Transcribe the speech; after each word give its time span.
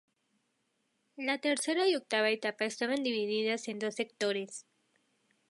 La 1.15 1.37
tercera 1.41 1.87
y 1.87 1.93
octava 1.95 2.31
etapa 2.31 2.65
estaban 2.65 3.03
divididas 3.03 3.67
en 3.67 3.77
dos 3.77 3.93
sectores. 3.93 4.65